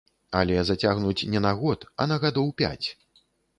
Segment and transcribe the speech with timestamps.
[0.39, 2.87] Але зацягнуць не на год, а на гадоў пяць.